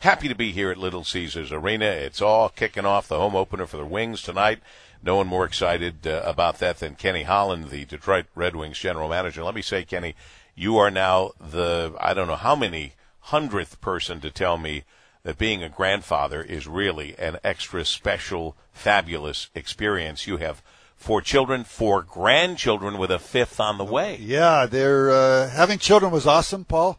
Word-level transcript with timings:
Happy 0.00 0.28
to 0.28 0.34
be 0.34 0.50
here 0.50 0.70
at 0.70 0.78
Little 0.78 1.04
Caesars 1.04 1.52
Arena. 1.52 1.84
It's 1.84 2.22
all 2.22 2.48
kicking 2.48 2.86
off 2.86 3.06
the 3.06 3.18
home 3.18 3.36
opener 3.36 3.66
for 3.66 3.76
the 3.76 3.84
Wings 3.84 4.22
tonight. 4.22 4.60
No 5.02 5.16
one 5.16 5.26
more 5.26 5.44
excited 5.44 6.06
uh, 6.06 6.22
about 6.24 6.58
that 6.60 6.78
than 6.78 6.94
Kenny 6.94 7.24
Holland, 7.24 7.68
the 7.68 7.84
Detroit 7.84 8.24
Red 8.34 8.56
Wings 8.56 8.78
general 8.78 9.10
manager. 9.10 9.44
Let 9.44 9.54
me 9.54 9.60
say, 9.60 9.84
Kenny, 9.84 10.14
you 10.54 10.78
are 10.78 10.90
now 10.90 11.32
the, 11.38 11.94
I 12.00 12.14
don't 12.14 12.28
know 12.28 12.36
how 12.36 12.56
many 12.56 12.94
hundredth 13.24 13.82
person 13.82 14.22
to 14.22 14.30
tell 14.30 14.56
me 14.56 14.84
that 15.22 15.36
being 15.36 15.62
a 15.62 15.68
grandfather 15.68 16.40
is 16.40 16.66
really 16.66 17.14
an 17.18 17.36
extra 17.44 17.84
special, 17.84 18.56
fabulous 18.72 19.50
experience. 19.54 20.26
You 20.26 20.38
have 20.38 20.62
four 20.96 21.20
children, 21.20 21.62
four 21.62 22.00
grandchildren 22.00 22.96
with 22.96 23.10
a 23.10 23.18
fifth 23.18 23.60
on 23.60 23.76
the 23.76 23.84
way. 23.84 24.16
Yeah, 24.18 24.64
they're 24.64 25.10
uh, 25.10 25.50
having 25.50 25.78
children 25.78 26.10
was 26.10 26.26
awesome, 26.26 26.64
Paul. 26.64 26.98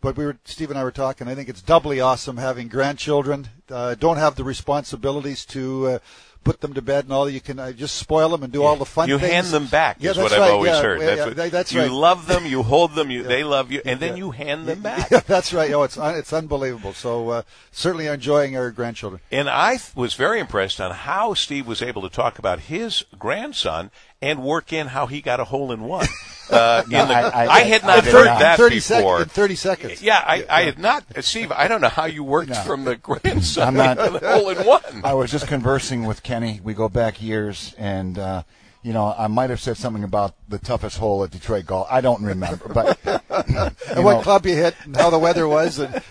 But 0.00 0.16
we 0.16 0.24
were 0.26 0.38
Steve 0.44 0.70
and 0.70 0.78
I 0.78 0.84
were 0.84 0.92
talking. 0.92 1.26
I 1.26 1.34
think 1.34 1.48
it's 1.48 1.62
doubly 1.62 2.00
awesome 2.00 2.36
having 2.36 2.68
grandchildren. 2.68 3.48
Uh, 3.68 3.94
don't 3.96 4.16
have 4.16 4.36
the 4.36 4.44
responsibilities 4.44 5.44
to 5.46 5.86
uh, 5.88 5.98
put 6.44 6.60
them 6.60 6.72
to 6.74 6.80
bed 6.80 7.04
and 7.04 7.12
all. 7.12 7.28
You 7.28 7.40
can 7.40 7.58
uh, 7.58 7.72
just 7.72 7.96
spoil 7.96 8.28
them 8.28 8.44
and 8.44 8.52
do 8.52 8.62
all 8.62 8.76
the 8.76 8.84
fun 8.86 9.08
you 9.08 9.18
things. 9.18 9.32
hand 9.32 9.46
them 9.48 9.66
back 9.66 9.96
Yeah, 9.98 10.12
is 10.12 10.16
that's 10.16 10.30
what 10.30 10.40
I've 10.40 10.52
always 10.52 10.70
Yeah, 10.70 10.82
heard. 10.82 11.00
yeah, 11.00 11.06
that's 11.06 11.18
yeah, 11.18 11.24
what, 11.26 11.36
that- 11.36 11.50
that's 11.50 11.72
you 11.72 11.80
right. 11.80 11.90
love 11.90 12.28
them, 12.28 12.46
you 12.46 12.62
hold 12.62 12.94
them, 12.94 13.10
you, 13.10 13.24
they 13.24 13.42
love 13.42 13.72
you, 13.72 13.82
and 13.84 13.98
then 13.98 14.10
Yeah. 14.10 14.18
you 14.18 14.30
hand 14.30 14.66
them 14.68 14.82
back. 14.82 15.10
Yeah, 15.10 15.18
that's 15.26 15.52
right. 15.52 15.72
Oh, 15.72 15.82
it's 15.82 15.98
un- 15.98 16.14
it's 16.14 16.32
unbelievable. 16.32 16.92
So 16.92 17.30
uh, 17.30 17.42
certainly 17.72 18.06
enjoying 18.06 18.56
our 18.56 18.70
grandchildren. 18.70 19.20
And 19.32 19.50
I 19.50 19.78
th- 19.78 19.96
was 19.96 20.14
very 20.14 20.38
impressed 20.38 20.80
on 20.80 20.92
how 20.92 21.34
Steve 21.34 21.66
was 21.66 21.82
able 21.82 22.02
to 22.02 22.08
talk 22.08 22.38
about 22.38 22.60
his 22.60 23.04
grandson 23.18 23.90
and 24.22 24.44
work 24.44 24.72
in 24.72 24.86
how 24.88 25.06
he 25.06 25.20
got 25.20 25.40
a 25.40 25.44
hole 25.46 25.72
in 25.72 25.80
one. 25.80 26.06
Uh, 26.50 26.82
in 26.84 26.90
the, 26.90 26.98
I- 26.98 27.28
I, 27.28 27.46
I- 27.46 27.60
had 27.60 27.82
not 27.84 28.04
did 28.04 28.12
heard 28.12 28.24
not. 28.26 28.40
that 28.40 28.56
30 28.56 28.80
sec- 28.80 28.98
before. 28.98 29.22
in 29.22 29.28
30 29.28 29.54
seconds. 29.54 30.02
Yeah, 30.02 30.22
I, 30.24 30.44
I 30.48 30.62
had 30.62 30.78
not, 30.78 31.04
Steve. 31.24 31.52
I 31.52 31.68
don't 31.68 31.80
know 31.80 31.88
how 31.88 32.04
you 32.06 32.24
worked 32.24 32.50
No. 32.50 32.62
from 32.62 32.84
the 32.84 32.96
grandson 32.96 33.68
I'm 33.68 33.74
not- 33.74 33.94
to 34.04 34.18
the 34.18 34.32
hole 34.32 34.48
in 34.50 34.66
one. 34.66 34.82
I 35.04 35.14
was 35.14 35.30
just 35.30 35.46
conversing 35.46 36.04
with 36.04 36.22
Kenny. 36.22 36.60
We 36.62 36.74
go 36.74 36.88
back 36.88 37.20
years, 37.22 37.74
and 37.78 38.18
uh, 38.18 38.42
you 38.82 38.92
know, 38.92 39.14
I 39.16 39.26
might 39.26 39.50
have 39.50 39.60
said 39.60 39.76
something 39.76 40.04
about 40.04 40.34
the 40.48 40.58
toughest 40.58 40.98
hole 40.98 41.24
at 41.24 41.30
Detroit 41.30 41.66
Golf. 41.66 41.88
I 41.90 42.00
don't 42.00 42.22
remember, 42.22 42.68
but 42.72 43.22
And 43.90 44.04
what 44.04 44.18
know, 44.18 44.22
club 44.22 44.46
you 44.46 44.54
hit 44.54 44.74
and 44.84 44.96
how 44.96 45.10
the 45.10 45.18
weather 45.18 45.48
was. 45.48 45.78
And 45.78 46.02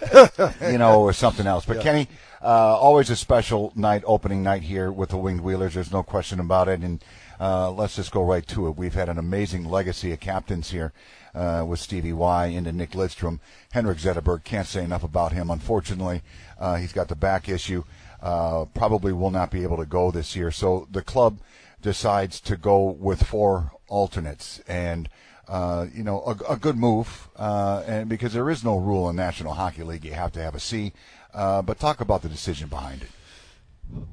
you 0.71 0.77
know, 0.77 1.01
or 1.01 1.13
something 1.13 1.47
else. 1.47 1.65
But 1.65 1.81
Kenny, 1.81 2.07
uh, 2.41 2.77
always 2.77 3.09
a 3.09 3.15
special 3.15 3.71
night, 3.75 4.03
opening 4.05 4.43
night 4.43 4.63
here 4.63 4.91
with 4.91 5.09
the 5.09 5.17
Winged 5.17 5.41
Wheelers. 5.41 5.73
There's 5.73 5.91
no 5.91 6.03
question 6.03 6.39
about 6.39 6.67
it. 6.67 6.81
And 6.81 7.03
uh, 7.39 7.71
let's 7.71 7.95
just 7.95 8.11
go 8.11 8.23
right 8.23 8.45
to 8.47 8.67
it. 8.67 8.77
We've 8.77 8.93
had 8.93 9.09
an 9.09 9.17
amazing 9.17 9.65
legacy 9.65 10.11
of 10.11 10.19
captains 10.19 10.71
here 10.71 10.93
uh, 11.35 11.65
with 11.67 11.79
Stevie 11.79 12.13
Y 12.13 12.47
into 12.47 12.71
Nick 12.71 12.91
Lidstrom. 12.91 13.39
Henrik 13.71 13.99
Zetterberg, 13.99 14.43
can't 14.43 14.67
say 14.67 14.83
enough 14.83 15.03
about 15.03 15.33
him. 15.33 15.49
Unfortunately, 15.49 16.23
uh, 16.59 16.75
he's 16.75 16.93
got 16.93 17.07
the 17.07 17.15
back 17.15 17.47
issue. 17.47 17.83
Uh, 18.21 18.65
probably 18.73 19.13
will 19.13 19.31
not 19.31 19.51
be 19.51 19.63
able 19.63 19.77
to 19.77 19.85
go 19.85 20.09
this 20.09 20.35
year. 20.35 20.49
So 20.49 20.87
the 20.91 21.03
club 21.03 21.39
decides 21.81 22.39
to 22.41 22.57
go 22.57 22.89
with 22.89 23.23
four 23.23 23.71
alternates 23.87 24.59
and 24.67 25.07
uh, 25.47 25.85
you 25.93 26.03
know 26.03 26.21
a, 26.21 26.53
a 26.53 26.57
good 26.57 26.77
move 26.77 27.29
uh, 27.35 27.83
and 27.87 28.09
because 28.09 28.33
there 28.33 28.49
is 28.49 28.63
no 28.63 28.77
rule 28.77 29.09
in 29.09 29.15
National 29.15 29.53
Hockey 29.53 29.83
League 29.83 30.05
you 30.05 30.13
have 30.13 30.31
to 30.33 30.41
have 30.41 30.55
a 30.55 30.59
C 30.59 30.93
uh, 31.33 31.61
but 31.61 31.79
talk 31.79 32.01
about 32.01 32.21
the 32.21 32.29
decision 32.29 32.67
behind 32.67 33.03
it 33.03 33.09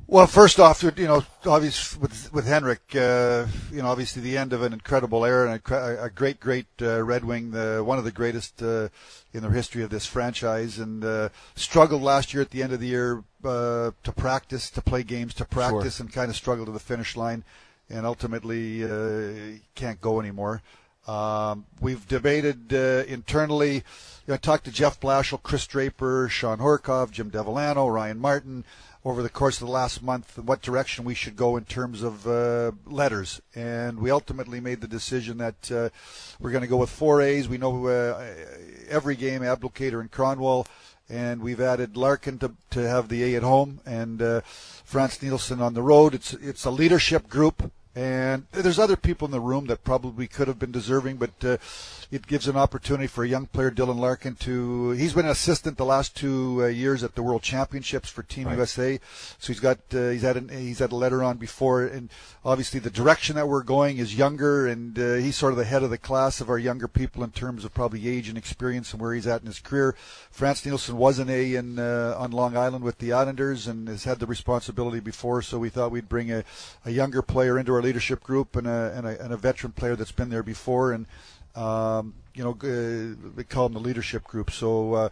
Well, 0.06 0.26
first 0.26 0.60
off, 0.60 0.82
you 0.82 0.92
know, 1.06 1.24
obviously 1.46 2.00
with 2.00 2.32
with 2.32 2.46
Henrik, 2.46 2.82
uh, 2.94 3.46
you 3.72 3.82
know, 3.82 3.88
obviously 3.88 4.22
the 4.22 4.36
end 4.36 4.52
of 4.52 4.62
an 4.62 4.72
incredible 4.72 5.24
era 5.24 5.50
and 5.50 5.60
a, 5.72 6.04
a 6.04 6.10
great, 6.10 6.38
great 6.38 6.66
uh, 6.80 7.02
Red 7.02 7.24
Wing, 7.24 7.50
the, 7.50 7.82
one 7.84 7.98
of 7.98 8.04
the 8.04 8.12
greatest 8.12 8.62
uh, 8.62 8.88
in 9.32 9.42
the 9.42 9.50
history 9.50 9.82
of 9.82 9.90
this 9.90 10.06
franchise, 10.06 10.78
and 10.78 11.04
uh, 11.04 11.30
struggled 11.56 12.02
last 12.02 12.32
year 12.32 12.42
at 12.42 12.50
the 12.50 12.62
end 12.62 12.72
of 12.72 12.80
the 12.80 12.86
year 12.86 13.24
uh, 13.44 13.90
to 14.04 14.12
practice, 14.12 14.70
to 14.70 14.80
play 14.80 15.02
games, 15.02 15.34
to 15.34 15.44
practice, 15.44 15.98
and 15.98 16.12
kind 16.12 16.30
of 16.30 16.36
struggled 16.36 16.66
to 16.66 16.72
the 16.72 16.78
finish 16.78 17.16
line, 17.16 17.42
and 17.90 18.06
ultimately 18.06 18.84
uh, 18.84 19.58
can't 19.74 20.00
go 20.00 20.20
anymore. 20.20 20.62
Um, 21.06 21.66
we've 21.80 22.06
debated 22.08 22.72
uh, 22.72 23.04
internally. 23.06 23.74
You 23.74 23.82
know, 24.28 24.34
I 24.34 24.38
talked 24.38 24.64
to 24.64 24.70
Jeff 24.70 25.00
Blashill, 25.00 25.42
Chris 25.42 25.66
Draper, 25.66 26.28
Shawn 26.28 26.58
Horcoff, 26.58 27.10
Jim 27.10 27.30
Devellano, 27.30 27.92
Ryan 27.92 28.18
Martin 28.18 28.64
over 29.04 29.22
the 29.22 29.28
course 29.28 29.60
of 29.60 29.66
the 29.66 29.72
last 29.72 30.02
month 30.02 30.38
what 30.38 30.62
direction 30.62 31.04
we 31.04 31.14
should 31.14 31.36
go 31.36 31.58
in 31.58 31.64
terms 31.64 32.02
of 32.02 32.26
uh, 32.26 32.72
letters. 32.86 33.42
And 33.54 33.98
we 33.98 34.10
ultimately 34.10 34.60
made 34.60 34.80
the 34.80 34.88
decision 34.88 35.38
that 35.38 35.70
uh, 35.70 35.90
we're 36.40 36.52
going 36.52 36.62
to 36.62 36.68
go 36.68 36.78
with 36.78 36.88
four 36.88 37.20
A's. 37.20 37.48
We 37.48 37.58
know 37.58 37.86
uh, 37.86 38.24
every 38.88 39.16
game, 39.16 39.42
Abdelkader 39.42 40.00
and 40.00 40.10
Kronwall. 40.10 40.66
And 41.10 41.42
we've 41.42 41.60
added 41.60 41.98
Larkin 41.98 42.38
to, 42.38 42.52
to 42.70 42.88
have 42.88 43.10
the 43.10 43.22
A 43.24 43.36
at 43.36 43.42
home 43.42 43.80
and 43.84 44.22
uh, 44.22 44.40
Frans 44.84 45.22
Nielsen 45.22 45.60
on 45.60 45.74
the 45.74 45.82
road. 45.82 46.14
It's 46.14 46.32
it's 46.32 46.64
a 46.64 46.70
leadership 46.70 47.28
group. 47.28 47.70
And 47.96 48.46
there's 48.50 48.80
other 48.80 48.96
people 48.96 49.26
in 49.26 49.30
the 49.30 49.40
room 49.40 49.66
that 49.66 49.84
probably 49.84 50.26
could 50.26 50.48
have 50.48 50.58
been 50.58 50.72
deserving, 50.72 51.18
but 51.18 51.30
uh, 51.44 51.58
it 52.10 52.26
gives 52.26 52.48
an 52.48 52.56
opportunity 52.56 53.06
for 53.06 53.22
a 53.22 53.28
young 53.28 53.46
player, 53.46 53.70
Dylan 53.70 53.98
Larkin, 53.98 54.34
to. 54.36 54.90
He's 54.90 55.12
been 55.12 55.26
an 55.26 55.30
assistant 55.30 55.76
the 55.76 55.84
last 55.84 56.16
two 56.16 56.64
uh, 56.64 56.66
years 56.66 57.04
at 57.04 57.14
the 57.14 57.22
World 57.22 57.42
Championships 57.42 58.10
for 58.10 58.24
Team 58.24 58.50
USA, 58.50 58.98
so 59.38 59.46
he's 59.52 59.60
got 59.60 59.78
uh, 59.92 60.08
he's 60.08 60.22
had 60.22 60.36
an, 60.36 60.48
he's 60.48 60.80
had 60.80 60.90
a 60.90 60.96
letter 60.96 61.22
on 61.22 61.36
before, 61.36 61.84
and 61.84 62.10
obviously 62.44 62.80
the 62.80 62.90
direction 62.90 63.36
that 63.36 63.46
we're 63.46 63.62
going 63.62 63.98
is 63.98 64.16
younger, 64.16 64.66
and 64.66 64.98
uh, 64.98 65.14
he's 65.14 65.36
sort 65.36 65.52
of 65.52 65.56
the 65.56 65.64
head 65.64 65.84
of 65.84 65.90
the 65.90 65.98
class 65.98 66.40
of 66.40 66.50
our 66.50 66.58
younger 66.58 66.88
people 66.88 67.22
in 67.22 67.30
terms 67.30 67.64
of 67.64 67.72
probably 67.74 68.08
age 68.08 68.28
and 68.28 68.36
experience 68.36 68.92
and 68.92 69.00
where 69.00 69.14
he's 69.14 69.26
at 69.28 69.40
in 69.40 69.46
his 69.46 69.60
career. 69.60 69.94
Frans 70.32 70.66
Nielsen 70.66 70.96
was 70.96 71.20
an 71.20 71.30
A 71.30 71.54
in 71.54 71.78
uh, 71.78 72.16
on 72.18 72.32
Long 72.32 72.56
Island 72.56 72.82
with 72.82 72.98
the 72.98 73.12
Islanders 73.12 73.68
and 73.68 73.86
has 73.86 74.02
had 74.02 74.18
the 74.18 74.26
responsibility 74.26 74.98
before, 74.98 75.42
so 75.42 75.60
we 75.60 75.68
thought 75.68 75.92
we'd 75.92 76.08
bring 76.08 76.32
a, 76.32 76.42
a 76.84 76.90
younger 76.90 77.22
player 77.22 77.56
into 77.56 77.72
our 77.72 77.83
leadership 77.86 78.20
group 78.22 78.56
and 78.56 78.66
a, 78.66 78.92
and 78.96 79.06
a 79.06 79.14
and 79.24 79.32
a 79.32 79.36
veteran 79.36 79.72
player 79.72 79.96
that's 79.96 80.16
been 80.20 80.30
there 80.30 80.42
before 80.42 80.92
and. 80.92 81.06
Um, 81.56 82.14
you 82.34 82.42
know, 82.42 82.56
uh, 82.64 83.30
we 83.36 83.44
call 83.44 83.68
them 83.68 83.74
the 83.74 83.88
leadership 83.88 84.24
group. 84.24 84.50
So, 84.50 84.94
uh, 84.94 85.08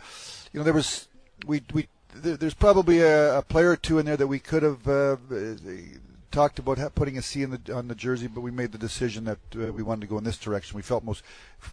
you 0.53 0.59
know, 0.59 0.65
there 0.65 0.75
was 0.75 1.07
we 1.47 1.63
we 1.73 1.87
there, 2.15 2.37
there's 2.37 2.55
probably 2.55 3.01
a, 3.01 3.39
a 3.39 3.43
player 3.43 3.71
or 3.71 3.77
two 3.77 3.99
in 3.99 4.07
there 4.07 4.17
that 4.17 4.27
we 4.27 4.41
could 4.41 4.63
have 4.65 4.89
uh, 4.89 5.17
talked 6.31 6.59
about 6.59 6.95
putting 6.95 7.17
a 7.17 7.23
C 7.23 7.43
in 7.43 7.51
the 7.51 7.75
on 7.75 7.89
the 7.89 7.95
jersey, 7.95 8.27
but 8.27 8.41
we 8.41 8.51
made 8.51 8.73
the 8.73 8.79
decision 8.79 9.25
that 9.25 9.39
uh, 9.55 9.73
we 9.73 9.83
wanted 9.83 10.01
to 10.03 10.07
go 10.09 10.19
in 10.19 10.25
this 10.25 10.39
direction. 10.39 10.77
We 10.77 10.83
felt 10.83 11.05
most 11.05 11.23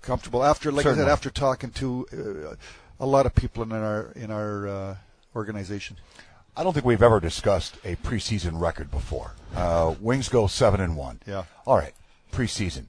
comfortable 0.02 0.44
after, 0.44 0.72
like 0.72 0.86
I 0.86 0.96
said, 0.96 1.08
after 1.08 1.30
talking 1.30 1.72
to 1.72 2.06
uh, 2.14 2.56
a 3.00 3.08
lot 3.08 3.26
of 3.26 3.34
people 3.34 3.64
in 3.64 3.72
our 3.72 4.12
in 4.16 4.30
our 4.32 4.68
uh, 4.68 4.96
organization. 5.36 5.98
I 6.60 6.64
don't 6.64 6.74
think 6.74 6.86
we've 6.86 7.02
ever 7.02 7.22
discussed 7.22 7.78
a 7.86 7.96
preseason 7.96 8.60
record 8.60 8.92
before. 8.92 9.32
Uh, 9.56 9.96
Wings 10.02 10.28
go 10.28 10.46
seven 10.48 10.82
and 10.82 10.98
one. 10.98 11.22
Yeah. 11.26 11.46
All 11.66 11.78
right, 11.78 11.94
preseason. 12.34 12.88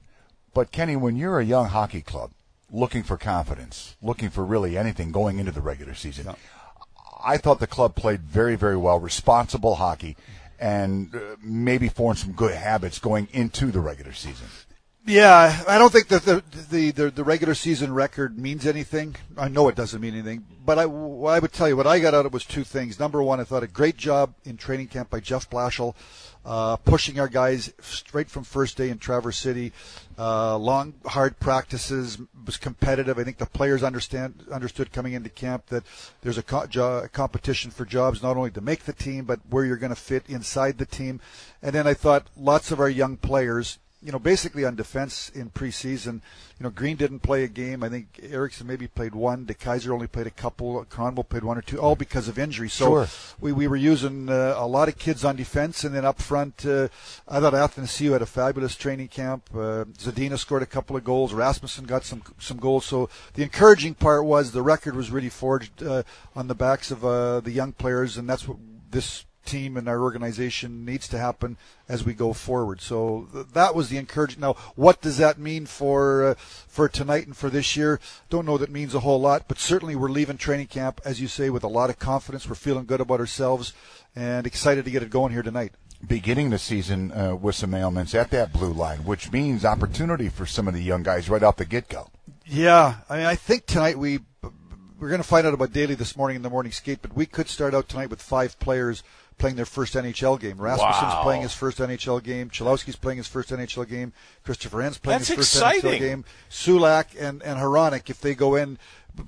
But 0.53 0.73
Kenny, 0.73 0.97
when 0.97 1.15
you're 1.15 1.39
a 1.39 1.45
young 1.45 1.67
hockey 1.69 2.01
club 2.01 2.33
looking 2.73 3.05
for 3.05 3.17
confidence, 3.17 3.95
looking 4.03 4.29
for 4.29 4.45
really 4.45 4.77
anything 4.77 5.13
going 5.13 5.39
into 5.39 5.53
the 5.53 5.61
regular 5.61 5.95
season, 5.95 6.27
Yeah. 6.27 6.35
I 7.25 7.37
thought 7.37 7.61
the 7.61 7.69
club 7.69 7.95
played 7.95 8.23
very, 8.23 8.57
very 8.57 8.77
well, 8.77 8.99
responsible 8.99 9.77
hockey, 9.77 10.17
and 10.59 11.15
uh, 11.15 11.37
maybe 11.41 11.89
formed 11.89 12.19
some 12.19 12.33
good 12.33 12.57
habits 12.57 12.99
going 12.99 13.29
into 13.33 13.71
the 13.71 13.79
regular 13.79 14.13
season. 14.13 14.49
Yeah, 15.06 15.65
I 15.66 15.78
don't 15.78 15.91
think 15.91 16.09
that 16.09 16.25
the, 16.25 16.44
the 16.71 16.91
the 16.91 17.11
the 17.11 17.25
regular 17.25 17.55
season 17.55 17.93
record 17.93 18.38
means 18.38 18.66
anything. 18.66 19.16
I 19.37 19.49
know 19.49 19.66
it 19.69 19.75
doesn't 19.75 20.00
mean 20.00 20.12
anything, 20.12 20.44
but 20.65 20.78
I, 20.78 20.83
I 20.83 21.38
would 21.38 21.53
tell 21.53 21.69
you 21.69 21.77
what 21.77 21.87
I 21.87 21.99
got 22.00 22.12
out 22.15 22.27
of 22.27 22.27
it 22.27 22.33
was 22.33 22.44
two 22.44 22.65
things. 22.65 23.00
Number 23.00 23.22
one, 23.22 23.41
I 23.41 23.44
thought 23.44 23.62
a 23.62 23.66
great 23.66 23.97
job 23.97 24.34
in 24.44 24.59
training 24.59 24.89
camp 24.89 25.09
by 25.09 25.21
Jeff 25.21 25.49
Blashill, 25.49 25.94
uh, 26.44 26.77
pushing 26.77 27.19
our 27.19 27.28
guys 27.28 27.72
straight 27.81 28.28
from 28.28 28.44
first 28.44 28.77
day 28.77 28.91
in 28.91 28.99
Traverse 28.99 29.39
City. 29.39 29.72
Uh, 30.19 30.59
long, 30.59 30.93
hard 31.06 31.41
practices 31.41 32.19
was 32.44 32.59
competitive. 32.59 33.19
I 33.19 33.25
think 33.25 33.39
the 33.39 33.47
players 33.47 33.83
understand 33.83 34.44
understood 34.53 34.93
coming 34.93 35.15
into 35.15 35.31
camp 35.31 35.66
that 35.69 35.84
there's 36.21 36.37
a, 36.37 36.43
co- 36.43 36.66
jo- 36.66 36.99
a 37.05 37.09
competition 37.09 37.71
for 37.71 37.87
jobs, 37.87 38.22
not 38.22 38.37
only 38.37 38.51
to 38.51 38.60
make 38.60 38.84
the 38.84 38.92
team, 38.92 39.25
but 39.25 39.41
where 39.48 39.65
you're 39.65 39.77
going 39.78 39.95
to 39.95 39.97
fit 39.97 40.25
inside 40.28 40.77
the 40.77 40.84
team. 40.84 41.21
And 41.63 41.75
then 41.75 41.86
I 41.86 41.95
thought 41.95 42.27
lots 42.36 42.71
of 42.71 42.80
our 42.80 42.91
young 42.91 43.16
players 43.16 43.78
you 44.03 44.13
know, 44.13 44.19
basically 44.19 44.65
on 44.65 44.77
defense 44.77 45.31
in 45.35 45.51
preseason. 45.51 46.21
You 46.59 46.65
know, 46.65 46.71
Green 46.71 46.97
didn't 46.97 47.21
play 47.21 47.45
a 47.45 47.49
game. 47.49 47.83
I 47.83 47.89
think 47.89 48.21
Ericsson 48.23 48.67
maybe 48.67 48.87
played 48.87 49.15
one. 49.15 49.47
DeKeyser 49.47 49.91
only 49.91 50.07
played 50.07 50.27
a 50.27 50.31
couple. 50.31 50.85
Kronwall 50.87 51.29
played 51.29 51.45
one 51.45 51.57
or 51.59 51.63
two, 51.63 51.79
all 51.79 51.97
because 51.97 52.29
of 52.29 52.39
injury. 52.39 52.69
So 52.69 52.87
Sure. 52.87 53.09
we, 53.41 53.53
we 53.53 53.67
were 53.69 53.77
using 53.77 54.29
uh, 54.29 54.55
a 54.57 54.67
lot 54.67 54.89
of 54.89 54.99
kids 54.99 55.25
on 55.25 55.37
defense, 55.37 55.85
and 55.85 55.95
then 55.95 56.05
up 56.05 56.21
front, 56.21 56.65
uh, 56.67 56.89
I 57.29 57.41
thought 57.41 57.53
Athanasiou 57.55 58.13
had 58.13 58.23
a 58.23 58.27
fabulous 58.27 58.77
training 58.77 59.09
camp. 59.09 59.49
Uh, 59.55 59.85
Zadina 59.99 60.39
scored 60.39 60.63
a 60.63 60.67
couple 60.67 60.97
of 60.97 61.05
goals. 61.05 61.33
Rasmussen 61.33 61.85
got 61.85 62.05
some 62.05 62.23
some 62.39 62.59
goals. 62.59 62.85
So 62.87 63.09
the 63.35 63.43
encouraging 63.43 63.95
part 63.95 64.25
was 64.25 64.53
the 64.53 64.63
record 64.63 64.97
was 64.97 65.11
really 65.11 65.31
forged 65.31 65.83
uh, 65.83 66.03
on 66.35 66.49
the 66.49 66.55
backs 66.55 66.91
of 66.91 67.05
uh, 67.05 67.41
the 67.41 67.53
young 67.53 67.73
players, 67.73 68.17
and 68.17 68.29
that's 68.29 68.47
what 68.49 68.59
this 68.91 69.25
team 69.45 69.77
and 69.77 69.89
our 69.89 70.03
organization 70.03 70.84
needs 70.84 71.09
to 71.09 71.19
happen 71.19 71.57
as 71.89 72.04
we 72.04 72.15
go 72.15 72.33
forward. 72.33 72.81
So 72.81 73.28
th- 73.33 73.47
that 73.53 73.75
was 73.75 73.89
the 73.89 73.98
encouragement. 73.98 74.41
Now, 74.41 74.63
what 74.75 75.01
does 75.01 75.16
that 75.19 75.39
mean 75.39 75.66
for 75.66 76.25
uh, 76.25 76.34
for 76.37 76.89
tonight 76.89 77.27
and 77.27 77.37
for 77.37 77.51
this 77.51 77.77
year? 77.77 78.01
Don't 78.28 78.47
know 78.47 78.59
that 78.59 78.71
means 78.71 78.95
a 78.95 79.01
whole 79.01 79.21
lot, 79.21 79.45
but 79.48 79.59
certainly 79.59 79.97
we're 79.97 80.10
leaving 80.10 80.37
training 80.37 80.69
camp, 80.69 81.01
as 81.04 81.21
you 81.21 81.28
say, 81.28 81.51
with 81.51 81.65
a 81.65 81.69
lot 81.69 81.91
of 81.91 81.98
confidence. 81.98 82.48
We're 82.48 82.54
feeling 82.54 82.87
good 82.87 83.01
about 83.01 83.21
ourselves 83.21 83.72
and 84.15 84.47
excited 84.47 84.84
to 84.84 84.91
get 84.91 85.03
it 85.03 85.10
going 85.10 85.33
here 85.33 85.42
tonight 85.42 85.72
beginning 86.07 86.48
the 86.48 86.59
season 86.59 87.13
uh, 87.13 87.37
with 87.37 87.54
some 87.54 87.75
ailments 87.75 88.15
at 88.15 88.31
that 88.31 88.54
blue 88.54 88.72
line, 88.72 89.04
which 89.04 89.31
means 89.33 89.66
opportunity 89.66 90.31
for 90.31 90.47
some 90.47 90.66
of 90.66 90.72
the 90.72 90.83
young 90.83 91.03
guys 91.03 91.28
right 91.28 91.42
off 91.42 91.57
the 91.57 91.65
get 91.66 91.91
go. 91.91 92.09
Yeah, 92.47 92.97
I 93.09 93.19
mean, 93.19 93.27
I 93.27 93.34
think 93.34 93.66
tonight 93.66 93.98
we 93.98 94.21
we're 95.01 95.09
going 95.09 95.22
to 95.22 95.27
find 95.27 95.47
out 95.47 95.54
about 95.54 95.72
Daley 95.72 95.95
this 95.95 96.15
morning 96.15 96.37
in 96.37 96.42
the 96.42 96.51
morning 96.51 96.72
skate, 96.72 97.01
but 97.01 97.15
we 97.16 97.25
could 97.25 97.48
start 97.48 97.75
out 97.75 97.89
tonight 97.89 98.10
with 98.10 98.21
five 98.21 98.59
players 98.59 99.03
playing 99.41 99.57
their 99.57 99.65
first 99.66 99.95
NHL 99.95 100.39
game. 100.39 100.59
Rasmussen's 100.59 101.15
wow. 101.15 101.22
playing 101.22 101.42
his 101.42 101.54
first 101.54 101.78
NHL 101.78 102.22
game. 102.22 102.51
Cholowski's 102.51 102.97
playing 102.97 103.19
his 103.19 103.27
first 103.27 103.51
NHL 103.51 103.89
game. 103.89 104.13
Christoffer 104.47 104.84
Ehn's 104.84 104.98
playing 104.98 105.19
That's 105.19 105.28
his 105.28 105.37
first 105.39 105.54
exciting. 105.57 105.91
NHL 105.91 105.98
game. 105.98 106.25
Sulak 106.51 107.07
and 107.19 107.42
and 107.42 107.59
Hronek, 107.59 108.09
if 108.10 108.21
they 108.21 108.34
go 108.34 108.54
in, 108.54 108.78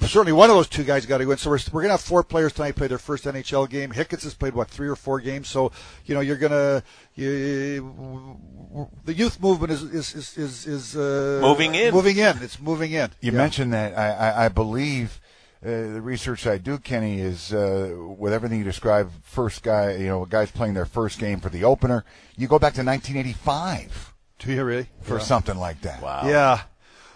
certainly 0.03 0.33
one 0.33 0.51
of 0.51 0.57
those 0.57 0.69
two 0.69 0.85
guys 0.85 1.07
got 1.07 1.19
to 1.19 1.25
go 1.25 1.33
in. 1.33 1.39
So 1.39 1.51
we're, 1.51 1.59
we're 1.73 1.83
going 1.83 1.89
to 1.89 1.95
have 1.95 2.01
four 2.01 2.23
players 2.23 2.53
tonight 2.53 2.77
play 2.77 2.87
their 2.87 2.99
first 2.99 3.25
NHL 3.25 3.69
game. 3.69 3.91
Hicketts 3.93 4.23
has 4.25 4.35
played 4.35 4.55
what 4.55 4.69
three 4.69 4.89
or 4.89 4.97
four 4.97 5.21
games. 5.21 5.49
So 5.49 5.73
you 6.07 6.15
know 6.15 6.21
you're 6.21 6.37
gonna 6.37 6.83
you, 7.15 8.37
the 9.05 9.15
youth 9.15 9.41
movement 9.41 9.73
is 9.73 9.83
is 9.83 10.15
is 10.15 10.39
is, 10.39 10.67
is 10.67 10.97
uh, 10.97 11.41
Moving 11.43 11.75
in. 11.75 11.93
Moving 11.93 12.19
in. 12.19 12.43
It's 12.43 12.61
moving 12.61 12.93
in. 12.93 13.11
You 13.21 13.33
Yeah. 13.33 13.39
mentioned 13.39 13.73
that. 13.73 13.97
I, 13.99 14.11
I, 14.11 14.45
I 14.47 14.49
believe 14.49 15.21
the 15.63 16.01
research 16.03 16.47
I 16.47 16.59
do, 16.59 16.79
Kenny, 16.79 17.21
is 17.21 17.53
uh, 17.53 17.95
with 18.19 18.33
everything 18.33 18.59
you 18.59 18.65
describe. 18.65 19.11
First 19.23 19.63
guy, 19.63 19.93
you 19.97 20.07
know, 20.09 20.25
guys 20.25 20.51
playing 20.51 20.75
their 20.75 20.87
first 20.87 21.19
game 21.19 21.41
for 21.41 21.49
the 21.51 21.65
opener. 21.65 22.05
You 22.37 22.49
go 22.49 22.59
back 22.59 22.75
to 22.75 22.83
1985 22.85 24.15
Do 24.39 24.53
you 24.53 24.65
really? 24.65 24.89
for 25.03 25.19
Yeah. 25.19 25.23
something 25.25 25.57
like 25.57 25.81
that. 25.83 26.03
Wow. 26.03 26.23
Yeah. 26.27 26.63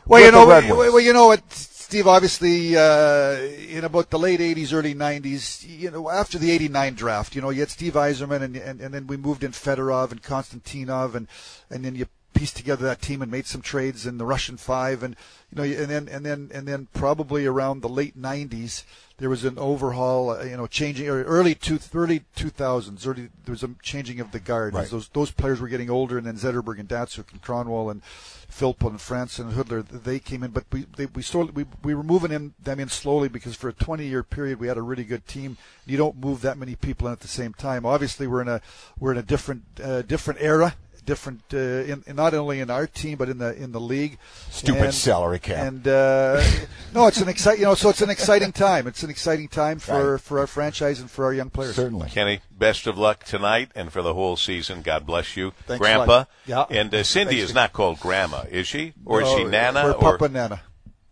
Well, 0.07 0.21
With 0.21 0.27
you 0.27 0.33
know, 0.33 0.47
well, 0.47 0.93
well, 0.93 1.01
you 1.01 1.13
know 1.13 1.27
what, 1.27 1.43
Steve. 1.53 2.07
Obviously, 2.07 2.77
uh, 2.77 3.39
in 3.69 3.83
about 3.83 4.11
the 4.11 4.19
late 4.21 4.39
'80s, 4.39 4.73
early 4.73 4.95
'90s, 4.95 5.67
you 5.67 5.91
know, 5.91 6.09
after 6.09 6.39
the 6.39 6.53
'89 6.53 6.95
draft, 6.95 7.35
you 7.35 7.43
know, 7.43 7.51
you 7.51 7.61
had 7.61 7.71
Steve 7.71 7.95
Yzerman, 7.95 8.43
and, 8.43 8.57
and 8.57 8.81
and 8.81 8.95
then 8.95 9.09
we 9.09 9.17
moved 9.17 9.43
in 9.43 9.51
Fedorov 9.51 10.13
and 10.13 10.23
Konstantinov, 10.23 11.17
and 11.17 11.27
and 11.71 11.85
then 11.85 11.97
you 11.97 12.07
pieced 12.37 12.57
together 12.57 12.85
that 12.85 13.01
team 13.01 13.23
and 13.23 13.31
made 13.31 13.47
some 13.47 13.63
trades 13.63 14.07
in 14.07 14.19
the 14.19 14.27
Russian 14.27 14.57
Five, 14.59 15.03
and 15.03 15.17
you 15.51 15.57
know, 15.57 15.63
and 15.63 15.91
then 15.91 16.09
and 16.09 16.25
then 16.25 16.51
and 16.53 16.69
then 16.69 16.89
probably 16.93 17.47
around 17.47 17.81
the 17.81 17.89
late 17.89 18.21
'90s, 18.21 18.85
there 19.17 19.31
was 19.31 19.45
an 19.45 19.59
overhaul, 19.59 20.31
uh, 20.31 20.45
you 20.45 20.57
know, 20.57 20.67
changing 20.67 21.09
or 21.09 21.25
early 21.25 21.55
two 21.55 21.79
early 21.95 22.25
2000s, 22.37 23.07
early 23.07 23.31
there 23.45 23.53
was 23.53 23.63
a 23.63 23.71
changing 23.83 24.21
of 24.21 24.33
the 24.33 24.39
guard. 24.39 24.75
Right. 24.75 24.89
Those 24.89 25.09
those 25.09 25.31
players 25.31 25.61
were 25.61 25.69
getting 25.69 25.89
older, 25.89 26.19
and 26.19 26.27
then 26.27 26.37
Zetterberg 26.37 26.79
and 26.79 26.89
Datsyuk 26.89 27.33
and 27.33 27.43
Kronwall 27.43 27.91
and 27.91 28.03
Filppula 28.51 28.91
and 28.91 29.01
France 29.01 29.39
and 29.39 29.53
Hudler, 29.53 29.87
they 29.87 30.19
came 30.19 30.43
in, 30.43 30.51
but 30.51 30.65
we 30.71 30.87
they, 30.97 31.07
we 31.07 31.23
slowly 31.23 31.53
we, 31.53 31.65
we 31.83 31.95
were 31.95 32.03
moving 32.03 32.33
in 32.33 32.55
them 32.63 32.81
in 32.81 32.89
slowly 32.89 33.29
because 33.29 33.57
for 33.57 33.69
a 33.69 33.73
20 33.73 34.07
year 34.07 34.23
period 34.23 34.61
we 34.61 34.69
had 34.69 34.77
a 34.77 34.83
really 34.83 35.05
good 35.05 35.27
team. 35.27 35.57
You 35.87 35.97
don't 35.97 36.19
move 36.19 36.43
that 36.43 36.59
many 36.59 36.75
people 36.75 37.07
in 37.07 37.13
at 37.13 37.21
the 37.21 37.29
same 37.29 37.55
time. 37.55 37.87
Obviously, 37.87 38.27
we're 38.27 38.43
in 38.43 38.49
a 38.49 38.61
we're 38.99 39.13
in 39.13 39.19
a 39.19 39.23
different 39.23 39.63
uh, 39.83 40.03
different 40.03 40.41
era. 40.41 40.75
Different, 41.07 41.43
uh, 41.55 41.57
in, 41.57 42.03
in 42.07 42.17
not 42.17 42.35
only 42.35 42.59
in 42.61 42.69
our 42.69 42.87
team 42.87 43.17
but 43.17 43.29
in 43.29 43.39
the 43.39 43.55
in 43.57 43.71
the 43.73 43.81
league. 43.81 44.19
Stupid 44.51 44.83
And- 44.87 44.95
salary 44.95 45.39
cap. 45.39 45.59
And 45.65 45.87
uh, 45.87 46.43
no, 46.95 47.07
it's 47.07 47.21
an 47.21 47.29
exciting, 47.29 47.61
you 47.61 47.67
know, 47.67 47.75
so 47.75 47.89
it's 47.91 48.03
an 48.03 48.11
exciting 48.11 48.53
time. 48.53 48.87
It's 48.89 49.03
an 49.05 49.11
exciting 49.11 49.49
time 49.49 49.79
for 49.79 50.13
Right. 50.13 50.21
for 50.21 50.41
our 50.41 50.47
franchise 50.49 51.01
and 51.01 51.09
for 51.11 51.25
our 51.25 51.33
young 51.33 51.49
players. 51.49 51.77
Certainly. 51.77 52.11
Kenny, 52.11 52.41
best 52.51 52.87
of 52.87 52.99
luck 52.99 53.23
tonight 53.25 53.71
and 53.77 53.93
for 53.93 54.03
the 54.03 54.15
whole 54.15 54.37
season. 54.37 54.83
God 54.83 55.07
bless 55.07 55.37
you, 55.37 55.53
Thanks 55.67 55.81
Grandpa. 55.81 56.25
Yeah. 56.45 56.65
And 56.69 56.93
uh, 56.93 57.05
Cindy 57.05 57.37
Thanks, 57.37 57.51
is 57.51 57.55
not 57.55 57.73
called 57.73 58.01
Grandma, 58.01 58.43
is 58.51 58.67
she? 58.67 58.93
Or 59.05 59.23
is 59.23 59.29
she 59.31 59.45
Nana? 59.45 59.89
Or 59.91 59.95
Papa 59.95 60.29
Nana. 60.29 60.61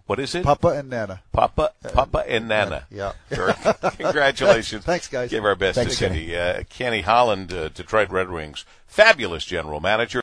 What 0.07 0.21
is 0.21 0.35
it? 0.35 0.45
Papa 0.45 0.69
and 0.69 0.91
Nana. 0.91 1.23
Papa, 1.33 1.73
Papa, 1.93 2.25
and 2.29 2.49
Nana. 2.49 2.87
Yeah. 2.91 3.13
Very- 3.31 3.55
Congratulations. 3.99 4.85
Thanks, 4.85 5.09
guys. 5.09 5.31
Give 5.31 5.45
our 5.45 5.55
best 5.55 5.77
Thanks, 5.77 5.93
to 5.93 5.99
Cindy. 5.99 6.37
Uh, 6.37 6.63
Kenny 6.69 7.01
Holland, 7.01 7.53
uh, 7.53 7.69
Detroit 7.71 8.11
Red 8.11 8.31
Wings, 8.31 8.65
fabulous 8.87 9.45
general 9.45 9.81
manager. 9.81 10.13